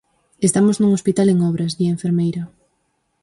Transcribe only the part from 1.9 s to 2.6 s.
enfermeira.